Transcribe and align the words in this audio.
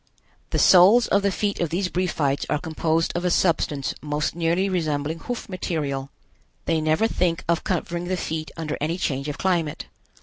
The 0.49 0.57
soles 0.57 1.05
of 1.09 1.21
the 1.21 1.31
feet 1.31 1.59
of 1.59 1.69
these 1.69 1.87
Briefites 1.87 2.47
are 2.49 2.57
composed 2.57 3.11
of 3.15 3.23
a 3.23 3.29
substance 3.29 3.93
most 4.01 4.33
nearly 4.35 4.67
resembling 4.67 5.19
hoof 5.19 5.47
material. 5.47 6.09
They 6.65 6.81
never 6.81 7.05
think 7.07 7.43
of 7.47 7.63
covering 7.63 8.05
the 8.05 8.17
feet 8.17 8.49
under 8.57 8.79
any 8.81 8.97
change 8.97 9.29
of 9.29 9.37
climate. 9.37 9.85